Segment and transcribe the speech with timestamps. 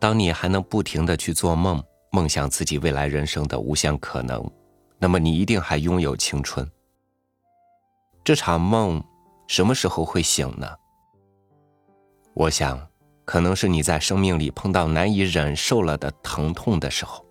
[0.00, 4.48] 当你还能不停的去做梦，梦想自己未来人生的无限可能，
[4.98, 6.68] 那么你一定还拥有青春。
[8.22, 9.02] 这场梦
[9.46, 10.68] 什么时候会醒呢？
[12.34, 12.86] 我想，
[13.24, 17.24] 可能是你在生命里碰到难以忍受了的疼痛的时候。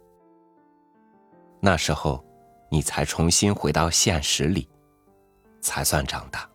[1.61, 2.23] 那时候，
[2.69, 4.67] 你才重新回到现实里，
[5.61, 6.49] 才算长大。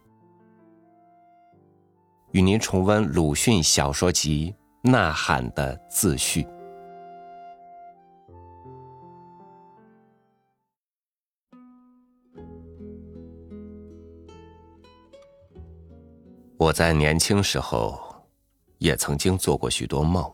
[2.32, 4.54] 与您重温鲁迅小说集
[4.84, 6.46] 《呐喊》的自序。
[16.58, 18.00] 我在年轻时候，
[18.78, 20.28] 也曾经做过许多梦，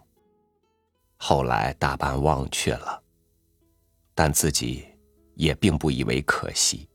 [1.19, 3.03] 后来大半忘却了，
[4.15, 4.87] 但自己
[5.35, 6.89] 也并不以为可惜。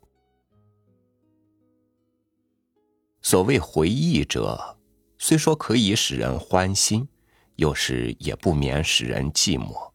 [3.21, 4.77] 所谓回忆者，
[5.17, 7.07] 虽说可以使人欢心，
[7.55, 9.91] 有时也不免使人寂寞。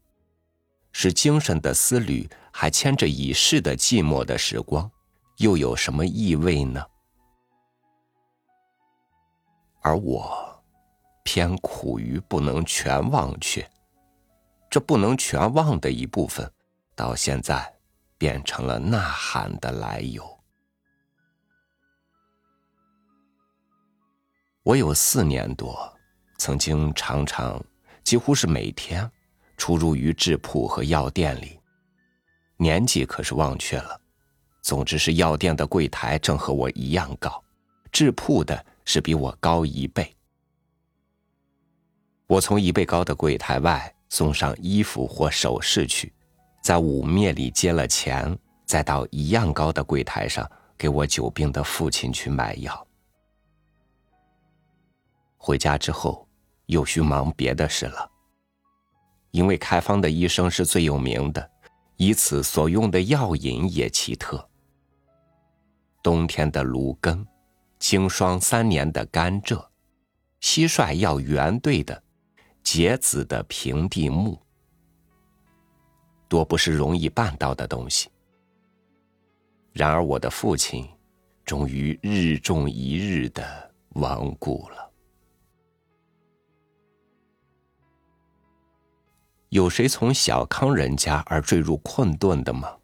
[0.92, 4.91] 使精神的思虑还牵着已逝的寂寞的时光，
[5.37, 6.84] 又有什么意味呢？
[9.81, 10.62] 而我，
[11.23, 13.69] 偏苦于不能全忘却。
[14.70, 16.51] 这不能全忘的一部分，
[16.95, 17.73] 到现在
[18.19, 20.39] 变成了呐喊的来由。
[24.62, 25.98] 我有四年多，
[26.39, 27.62] 曾经常常，
[28.03, 29.08] 几乎是每天，
[29.56, 31.61] 出入于制铺和药店里。
[32.56, 34.00] 年纪可是忘却了，
[34.62, 37.42] 总之是药店的柜台正和我一样高，
[37.92, 38.64] 制铺的。
[38.89, 40.17] 是比我高一倍。
[42.27, 46.11] 我从一倍高的柜台外送上衣服或首饰去，
[46.62, 52.86] 在五面里接了钱，再到一样高的柜台上给我久病的父亲去买药。
[55.36, 56.27] 回家之后，
[56.69, 58.11] 又需忙别的事了。
[59.33, 61.50] 因为开方的医生是最有名的，
[61.96, 64.48] 以此所用的药引也奇特。
[66.02, 67.27] 冬天的芦根。
[67.80, 69.64] 经霜三年的甘蔗，
[70.40, 72.02] 蟋蟀要圆对的，
[72.61, 74.36] 结子的平地木，
[76.28, 78.08] 多不是容易办到的东西。
[79.73, 80.89] 然而我的父亲，
[81.45, 84.88] 终于日重一日的亡故了。
[89.51, 92.77] 有谁从小康人家而坠入困顿的吗？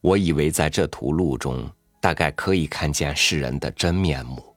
[0.00, 1.70] 我以为在这途路中。
[1.98, 4.54] 大概可以看见世人的真面目。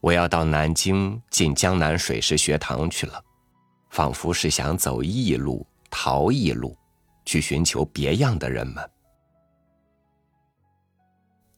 [0.00, 3.24] 我要到南京进江南水师学堂去了，
[3.88, 6.76] 仿佛是想走异路、逃异路，
[7.24, 8.90] 去寻求别样的人们。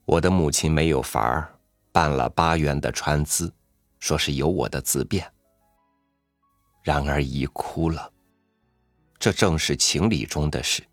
[0.05, 1.53] 我的母亲没有法儿，
[1.91, 3.53] 办了八元的川资，
[3.99, 5.29] 说是有我的自便。
[6.85, 8.13] 然而已哭了，
[9.19, 10.85] 这正是情理中的事。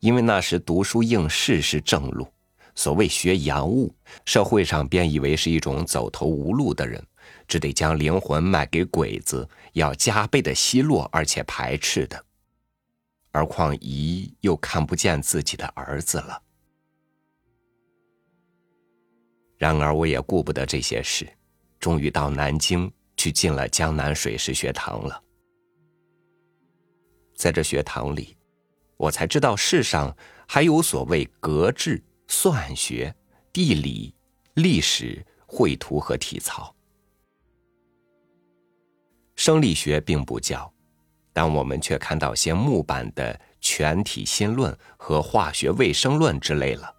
[0.00, 2.28] 因为那时读书应试是正路，
[2.74, 3.94] 所谓学洋务，
[4.26, 7.02] 社会上便以为是一种走投无路的人，
[7.48, 12.22] 只得将灵魂卖给鬼子，要加倍的奚落而且排斥的。
[13.30, 16.42] 而况姨又看不见自己的儿子了。
[19.56, 21.26] 然而我也顾不得这些事，
[21.80, 22.92] 终于到南京
[23.22, 25.22] 去进了江南水师学堂了。
[27.36, 28.36] 在这学堂里。
[28.96, 30.16] 我才知道世上
[30.46, 33.12] 还有所谓格致、算学、
[33.52, 34.14] 地理、
[34.54, 36.72] 历史、绘图和体操。
[39.34, 40.72] 生理学并不教，
[41.32, 46.94] 但我们却看到些木板的全体新论和化学卫生论之类了。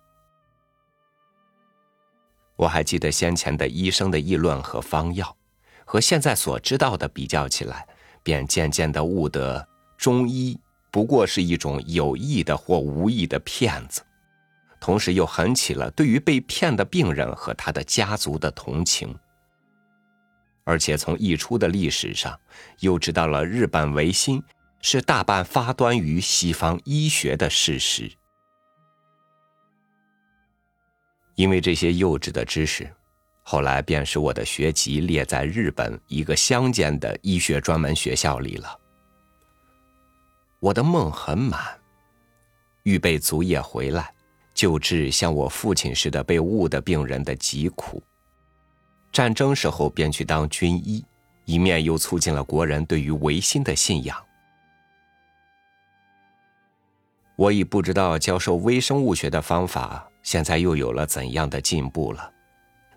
[2.57, 5.37] 我还记得先前的医生的议论和方药，
[5.85, 7.87] 和现在所知道的比较起来，
[8.23, 9.67] 便渐渐的悟得
[9.97, 10.59] 中医。
[10.91, 14.03] 不过是一种有意的或无意的骗子，
[14.79, 19.17] 同时又很起了对于被骗的病人和他的家族的同情。
[20.65, 22.39] 而且从溢出的历史上，
[22.81, 24.41] 又知道了日本维新
[24.81, 28.11] 是大半发端于西方医学的事实。
[31.33, 32.93] 因为这些幼稚的知识，
[33.43, 38.79] 后来便使我的学籍列在日本一个乡间的医学专门学校里了。
[40.59, 41.59] 我的梦很满，
[42.83, 44.13] 预备足夜回来，
[44.53, 48.01] 救治像我父亲似的被误的病人的疾苦。
[49.11, 51.05] 战争时候便去当军医，
[51.43, 54.17] 一面又促进了国人对于维新的信仰。
[57.35, 62.31] 我已不知道教授微生物学的方法现在又有了怎样的进步了。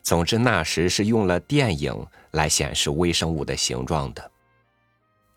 [0.07, 1.93] 总之，那时是用了电影
[2.31, 4.31] 来显示微生物的形状的，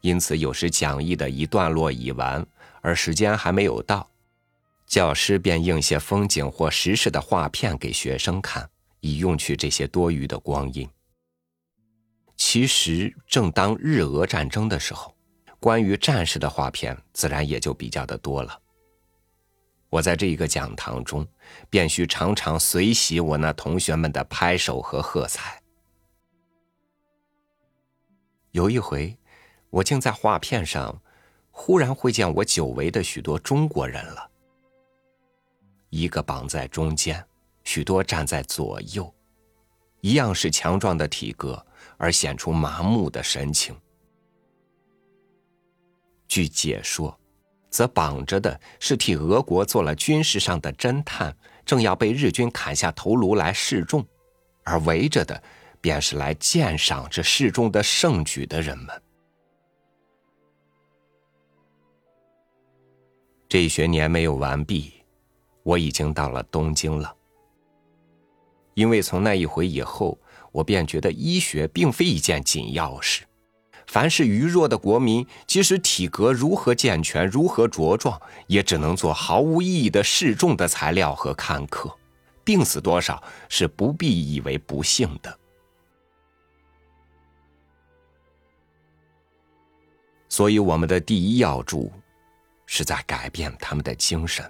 [0.01, 2.45] 因此有时讲义的一段落已完，
[2.81, 4.07] 而时间还没有到，
[4.85, 8.69] 教师便映些风景或时事的画片给学生看，
[8.99, 10.87] 以用去这些多余的光阴。
[12.37, 15.15] 其实，正当日俄战争的时候，
[15.59, 18.61] 关于战士的画片自然也就比较的多了。
[19.89, 21.27] 我在这一个讲堂中，
[21.69, 25.61] 便需常常随喜我那同学们的拍手和喝彩。
[28.51, 29.17] 有一回，
[29.71, 31.01] 我竟在画片上
[31.49, 34.29] 忽然会见我久违的许多中国人了，
[35.89, 37.25] 一个绑在中间，
[37.63, 39.11] 许多站在左右，
[40.01, 41.65] 一样是强壮的体格，
[41.97, 43.75] 而显出麻木的神情。
[46.27, 47.18] 据解说。
[47.69, 51.35] 则绑着的是替俄国做了军事上的侦探，
[51.65, 54.01] 正要被日军砍下头颅来示众；
[54.63, 55.41] 而围着的，
[55.79, 59.01] 便是来鉴赏这示众的盛举的人们。
[63.47, 64.93] 这一学年没有完毕，
[65.63, 67.15] 我已经到了东京了。
[68.75, 70.17] 因为从那一回以后，
[70.51, 73.23] 我便觉得医学并非一件紧要事。
[73.89, 81.91] 凡是愚弱的国民，即使体格如何健全、如何茁壮，也只能做毫无意义的示众的材料和看客。
[82.43, 85.39] 病死多少是不必以为不幸的。
[90.29, 91.91] 所以，我们的第一要助，
[92.67, 94.45] 是在改变他们的精神。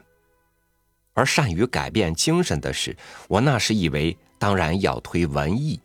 [1.13, 2.93] 而善于改变精神的是，
[3.29, 5.79] 我那时以为当然要推文艺，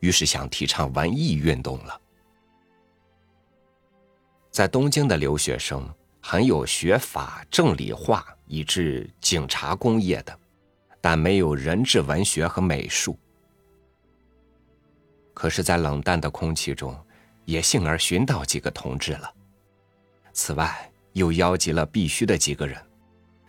[0.00, 2.01] 于是想提倡文艺运动了。
[4.52, 5.82] 在东京的留学生
[6.20, 10.38] 很有学法、政理化以至警察工业的，
[11.00, 13.18] 但没有人质文学和美术。
[15.32, 16.94] 可是，在冷淡的空气中，
[17.46, 19.34] 也幸而寻到几个同志了。
[20.34, 22.78] 此外，又邀集了必须的几个人，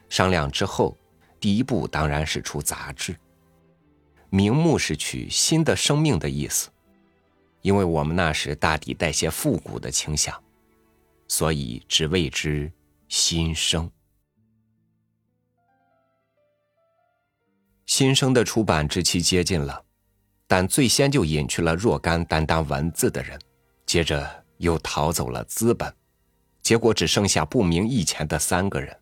[0.07, 0.97] 商量之后，
[1.38, 3.13] 第一步当然是出杂志，
[4.29, 6.69] 名目是取“新的生命”的意思，
[7.61, 10.33] 因为我们那时大抵带些复古的倾向。
[11.35, 12.71] 所以只谓之
[13.07, 13.89] 新生。
[17.88, 19.83] 新生的出版之期接近了，
[20.45, 23.41] 但最先就隐去了若干担当文字的人，
[23.88, 25.91] 接着又逃走了资本，
[26.62, 28.95] 结果只剩下不明义钱的三个人。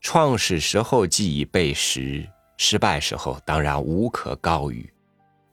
[0.00, 4.92] 创始时候既已备实，失败时候当然无可告语，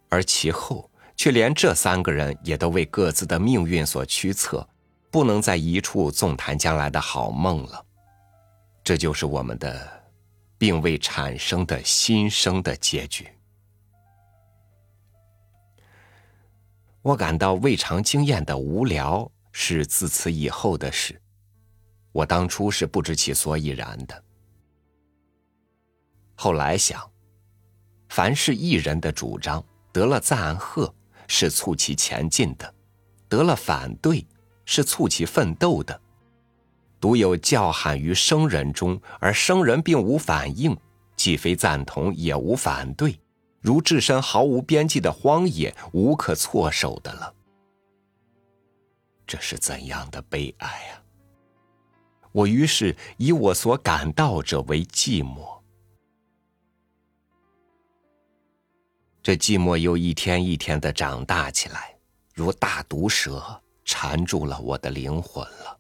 [0.10, 0.91] 而其后。
[1.22, 4.68] 却连这三个人也都为各自的命运所驱策，
[5.12, 7.86] 不能在一处纵谈将来的好梦了。
[8.84, 9.88] 这就是我们的
[10.58, 13.28] 并未产生的新生的结局。
[17.04, 21.22] 我感到未尝经验的无聊是自此以后的事，
[22.12, 24.24] 我当初是不知其所以然的。
[26.34, 27.08] 后来想，
[28.10, 30.92] 凡是一人的主张得了赞贺。
[31.34, 32.76] 是促其前进的，
[33.30, 34.28] 得了反对
[34.66, 35.98] 是促其奋斗的。
[37.00, 40.78] 独有叫喊于生人中，而生人并无反应，
[41.16, 43.18] 既非赞同也无反对，
[43.62, 47.34] 如置身毫无边际的荒野，无可措手的了。
[49.26, 51.02] 这是怎样的悲哀啊！
[52.34, 55.61] 我于是以我所感到者为寂寞。
[59.24, 61.96] 这寂寞又一天一天的长大起来，
[62.34, 65.78] 如大毒蛇缠住了我的灵魂了。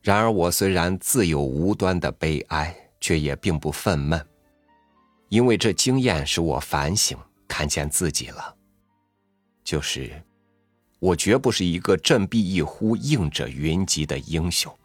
[0.00, 4.20] 然而我虽然自有无端的悲哀，却也并不愤懑，
[5.28, 8.56] 因为这经验使我反省，看见自己了。
[9.62, 10.20] 就是，
[10.98, 14.76] 我绝不是一个振臂一呼应者云集的英雄，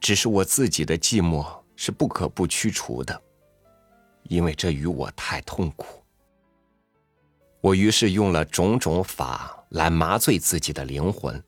[0.00, 3.22] 只是我自己的寂寞是不可不驱除的。
[4.28, 6.02] 因为这与我太痛苦，
[7.60, 11.42] 我于是用了种种法来麻醉自己的灵魂，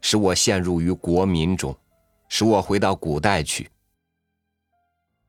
[0.00, 1.76] 使我陷入于国民中，
[2.28, 3.68] 使我回到古代去。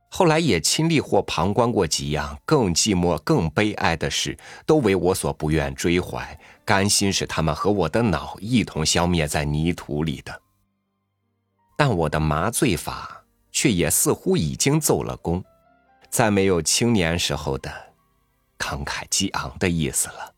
[0.09, 10.39] 后来也亲历或旁观过几样更寂寞、更悲哀的事，都为我所不愿追怀，甘心使他们和我的脑一同消灭在泥土里的。
[11.75, 15.43] 但我的麻醉法却也似乎已经奏了功。
[16.13, 17.71] 再没有青年时候的
[18.59, 20.35] 慷慨激昂的意思了。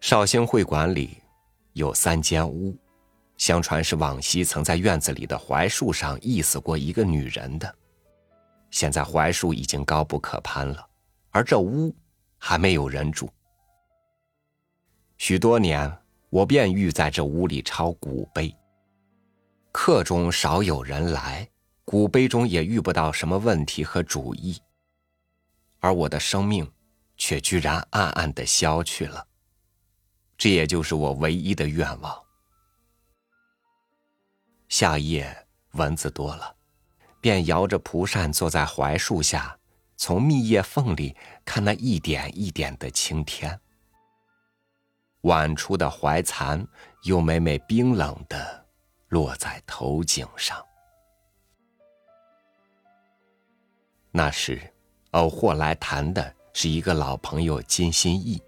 [0.00, 1.18] 绍兴会馆里
[1.74, 2.74] 有三间屋，
[3.36, 7.76] 相传是往昔曾在院子里的槐树上缢死过一个女人的。
[8.70, 10.88] 现在槐树已经高不可攀了，
[11.32, 11.94] 而这屋
[12.38, 13.28] 还没有人住。
[15.18, 15.94] 许多年，
[16.30, 18.56] 我便欲在这屋里抄古碑。
[19.72, 21.48] 客中少有人来，
[21.84, 24.60] 古碑中也遇不到什么问题和主意，
[25.78, 26.70] 而我的生命
[27.16, 29.26] 却居然暗暗的消去了。
[30.36, 32.18] 这也就是我唯一的愿望。
[34.68, 36.54] 夏夜蚊子多了，
[37.20, 39.56] 便摇着蒲扇坐在槐树下，
[39.96, 43.60] 从密叶缝里看那一点一点的青天。
[45.22, 46.66] 晚出的槐蚕
[47.02, 48.59] 又每每冰冷的
[49.10, 50.60] 落在头颈上。
[54.10, 54.60] 那时，
[55.12, 58.42] 偶或来谈的是一个老朋友金心义，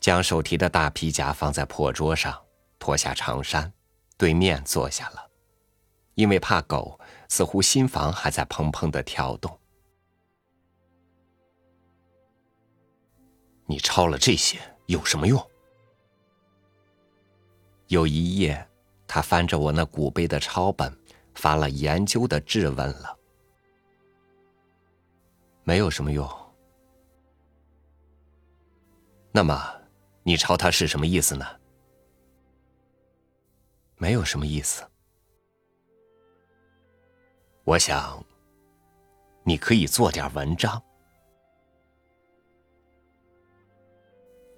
[0.00, 2.40] 将手提的大皮夹放在破桌上，
[2.78, 3.72] 脱下长衫，
[4.16, 5.30] 对面坐下了。
[6.14, 6.98] 因为怕狗，
[7.28, 9.60] 似乎心房还在砰砰的跳动。
[13.66, 15.50] 你抄了这些有什么用？
[17.88, 18.68] 有一夜，
[19.06, 20.92] 他翻着我那古碑的抄本，
[21.34, 23.16] 发了研究的质问了。
[25.64, 26.28] 没有什么用。
[29.32, 29.54] 那么，
[30.22, 31.44] 你抄它是什么意思呢？
[33.96, 34.82] 没有什么意思。
[37.64, 38.24] 我想，
[39.42, 40.82] 你可以做点文章。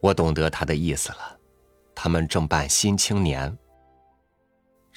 [0.01, 1.39] 我懂得他的意思了，
[1.95, 3.51] 他们正办《新青年》。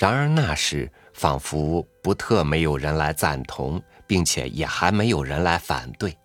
[0.01, 6.17] 然而那时仿佛不特没有人来赞同，并且也还没有人来反对。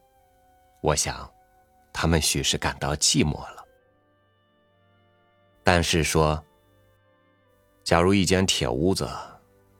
[0.80, 1.30] 我想，
[1.92, 3.62] 他们许是感到寂寞了。
[5.62, 6.42] 但是说，
[7.85, 9.06] 假如一间铁屋子。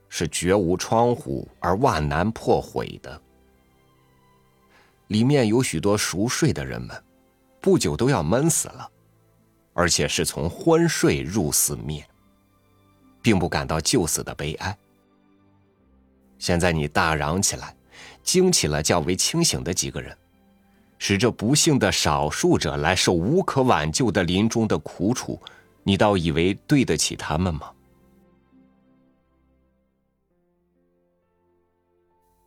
[0.08, 3.20] 是绝无窗户而万难破毁的，
[5.08, 7.04] 里面有许多熟睡的人们，
[7.60, 8.88] 不久都要闷死了，
[9.74, 12.06] 而且是从昏睡入死灭，
[13.26, 14.78] 并不感到救死的悲哀。
[16.38, 17.75] 现在你大嚷起来，
[18.23, 20.16] 惊起了较为清醒的几个人，
[20.97, 25.42] 使这不幸的少数者来受无可挽救的临终的苦楚，
[25.83, 27.73] 你倒以为对得起他们吗？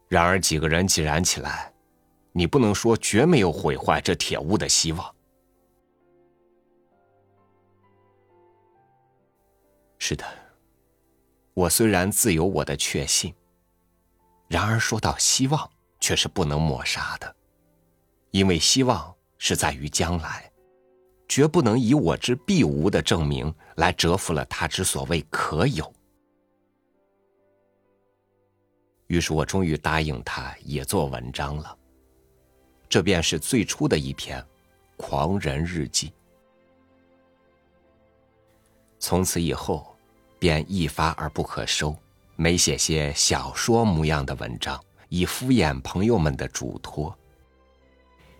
[0.07, 1.73] 然而，几个人既然起来，
[2.31, 5.13] 你不能说绝没有毁坏这铁屋的希望。
[9.97, 10.25] 是的，
[11.59, 13.35] 我虽然自有我的确信，
[14.47, 17.35] 然而说到希望，却是不能抹杀的，
[18.31, 20.49] 因为希望是在于将来，
[21.27, 25.93] 绝不能以我之必无的证明来折服了他之所谓可有。
[29.07, 31.77] 于是我终于答应他，也做文章了。
[32.87, 34.41] 这便是最初的一篇
[34.95, 36.07] 《狂人日记》。
[38.97, 39.88] 从此以后，
[40.39, 41.95] 便一发而不可收，
[42.35, 47.15] 每写些小说模样的文章，以敷衍朋友们的嘱托。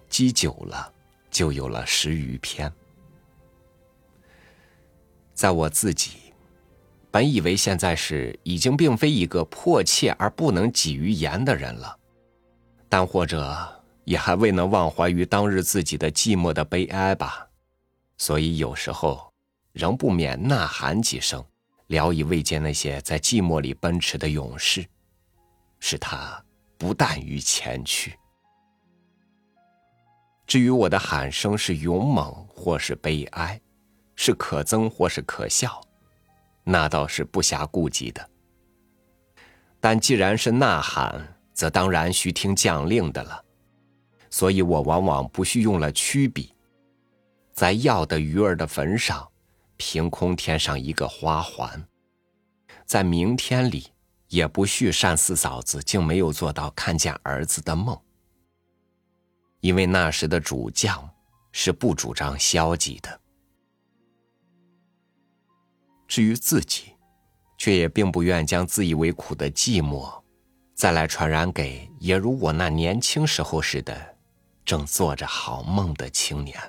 [0.09, 0.91] 积久了，
[1.29, 2.71] 就有了十余篇。
[5.35, 6.13] 在我自己。
[7.11, 11.97] 本以为现在是已经并非一个迫切而不能给于言的人了，
[12.87, 17.47] 但或者也还未能忘怀于当日自己的寂寞的悲哀吧，
[18.17, 19.33] 所以有时候
[19.71, 21.43] 仍不免呐喊几声，
[21.89, 24.85] 聊以慰藉那些在寂寞里奔驰的勇士，
[25.79, 26.43] 使他
[26.77, 28.15] 不惮于前去。
[30.45, 33.59] 至于我的喊声是勇猛或是悲哀，
[34.15, 35.81] 是可憎或是可笑。
[36.63, 38.29] 那倒是不暇顾及的，
[39.79, 43.43] 但既然是呐喊，则当然需听将令的了。
[44.29, 46.53] 所以我往往不需用了曲笔，
[47.51, 49.28] 在要的鱼儿的坟上，
[49.79, 51.87] 凭空添上一个花环。
[52.85, 53.87] 在明天里，
[54.27, 57.97] 也不续单四嫂子竟没有做到看见儿子的梦，
[59.61, 61.09] 因为那时的主将
[61.53, 63.19] 是不主张消极的。
[66.07, 66.93] 至于自己，
[67.57, 70.21] 却也并不愿将自以为苦的寂寞，
[70.75, 74.17] 再来传染给也如我那年轻时候似的，
[74.65, 76.59] 正做着好梦的青年。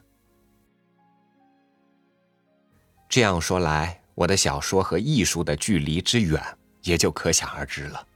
[3.11, 6.40] 这样说来，我的小说和艺术的距离之远，
[6.83, 8.07] 也就可想而知了。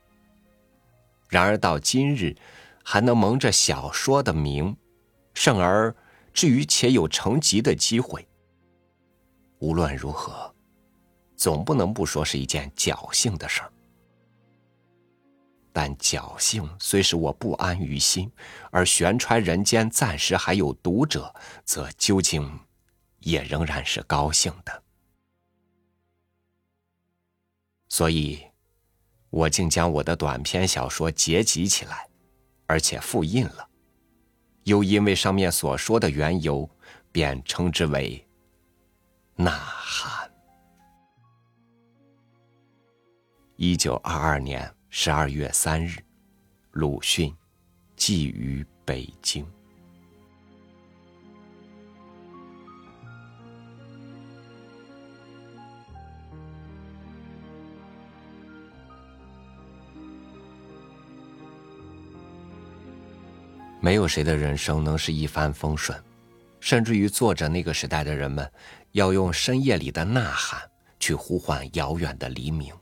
[1.29, 2.37] 然而到今日，
[2.85, 4.77] 还能蒙着小说的名，
[5.35, 5.93] 甚而
[6.33, 8.27] 至于且有成集的机会。
[9.59, 10.51] 无论如何。
[11.37, 13.73] 总不能不说是一件侥幸的事儿。
[15.73, 18.31] 但侥幸虽使我不安于心，
[18.71, 21.35] 而悬揣人间暂时还有读者，
[21.65, 22.61] 则究竟
[23.19, 24.84] 也仍然是高兴的。
[27.95, 28.45] 所以，
[29.31, 32.09] 我竟将我的短篇小说结集起来，
[32.67, 33.69] 而且复印了。
[34.65, 36.69] 又因为上面所说的缘由，
[37.13, 38.27] 便称之为
[39.45, 40.29] 《呐喊》。
[43.55, 46.03] 一九二二年十二月三日，
[46.73, 47.33] 鲁迅
[47.95, 49.47] 寄于北京。
[63.85, 66.03] 没有谁的人生能是一帆风顺，
[66.59, 68.51] 甚至于作者那个时代的人们，
[68.93, 70.59] 要用深夜里的呐喊
[70.99, 72.75] 去呼唤遥远的黎明。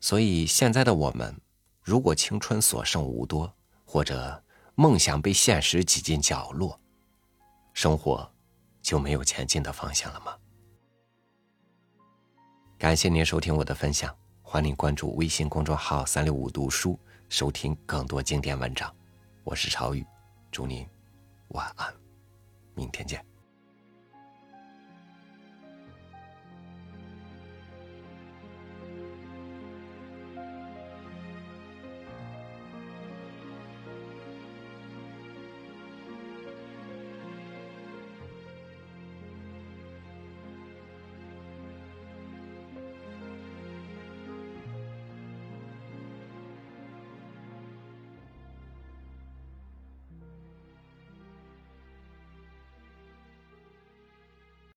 [0.00, 1.36] 所以现在的我们，
[1.82, 3.52] 如果青春所剩无多，
[3.84, 4.40] 或者
[4.76, 6.78] 梦想被现实挤进角落，
[7.72, 8.30] 生活
[8.80, 10.36] 就没有前进的方向了吗？
[12.78, 16.96] 感谢您收听我的分享，欢迎关注微信公众号“三六五读书”，
[17.28, 18.94] 收听更多经典文章。
[19.48, 20.04] 我是朝雨，
[20.50, 20.86] 祝您
[21.52, 21.90] 晚安，
[22.74, 23.24] 明天见。